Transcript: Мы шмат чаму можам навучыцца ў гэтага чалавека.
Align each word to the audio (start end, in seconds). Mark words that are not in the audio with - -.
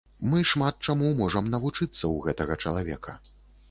Мы 0.29 0.39
шмат 0.51 0.87
чаму 0.89 1.11
можам 1.21 1.53
навучыцца 1.59 1.89
ў 2.13 2.17
гэтага 2.27 2.53
чалавека. 2.63 3.21